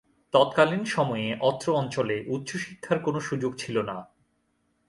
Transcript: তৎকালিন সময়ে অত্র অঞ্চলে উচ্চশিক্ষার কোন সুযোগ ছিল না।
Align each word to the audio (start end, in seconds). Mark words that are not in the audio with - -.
তৎকালিন 0.33 0.83
সময়ে 0.85 1.27
অত্র 1.41 1.67
অঞ্চলে 1.75 2.17
উচ্চশিক্ষার 2.27 2.99
কোন 2.99 3.15
সুযোগ 3.19 3.51
ছিল 3.57 3.75
না। 3.81 3.97